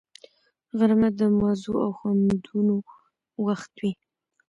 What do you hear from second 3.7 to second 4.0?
وي